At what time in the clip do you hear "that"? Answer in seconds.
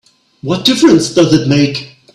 1.29-1.47